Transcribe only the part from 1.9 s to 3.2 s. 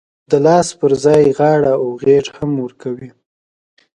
غېږ هم ورکوي.